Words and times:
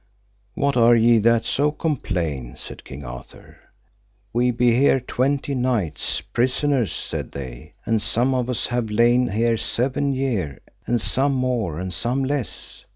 What 0.55 0.77
are 0.77 0.95
ye 0.95 1.19
that 1.19 1.45
so 1.45 1.69
complain? 1.71 2.55
said 2.57 2.83
King 2.83 3.05
Arthur. 3.05 3.57
We 4.33 4.49
be 4.49 4.75
here 4.75 4.99
twenty 4.99 5.53
knights, 5.53 6.21
prisoners, 6.21 6.91
said 6.91 7.33
they, 7.33 7.75
and 7.85 8.01
some 8.01 8.33
of 8.33 8.49
us 8.49 8.65
have 8.65 8.89
lain 8.89 9.27
here 9.27 9.57
seven 9.57 10.11
year, 10.15 10.57
and 10.87 10.99
some 10.99 11.33
more 11.33 11.79
and 11.79 11.93
some 11.93 12.23
less. 12.23 12.83